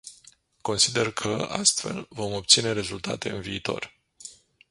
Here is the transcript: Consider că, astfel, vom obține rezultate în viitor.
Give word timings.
Consider 0.63 1.11
că, 1.11 1.47
astfel, 1.51 2.05
vom 2.09 2.33
obține 2.33 2.71
rezultate 2.71 3.29
în 3.29 3.41
viitor. 3.41 3.97